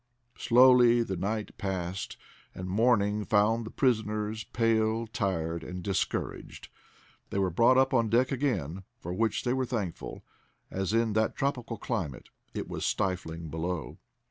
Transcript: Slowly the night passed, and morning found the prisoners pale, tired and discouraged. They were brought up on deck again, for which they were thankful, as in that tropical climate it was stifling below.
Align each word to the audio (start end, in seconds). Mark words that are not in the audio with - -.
Slowly 0.39 1.03
the 1.03 1.15
night 1.15 1.55
passed, 1.59 2.17
and 2.55 2.67
morning 2.67 3.23
found 3.23 3.67
the 3.67 3.69
prisoners 3.69 4.43
pale, 4.45 5.05
tired 5.05 5.63
and 5.63 5.83
discouraged. 5.83 6.69
They 7.29 7.37
were 7.37 7.51
brought 7.51 7.77
up 7.77 7.93
on 7.93 8.09
deck 8.09 8.31
again, 8.31 8.81
for 8.97 9.13
which 9.13 9.43
they 9.43 9.53
were 9.53 9.67
thankful, 9.67 10.23
as 10.71 10.91
in 10.91 11.13
that 11.13 11.35
tropical 11.35 11.77
climate 11.77 12.29
it 12.55 12.67
was 12.67 12.83
stifling 12.83 13.49
below. 13.49 13.99